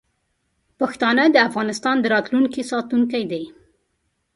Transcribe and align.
پښتانه 0.79 1.23
د 1.31 1.37
افغانستان 1.47 1.95
د 1.99 2.05
راتلونکي 2.15 2.61
ساتونکي 2.71 3.21
دي. 3.31 3.43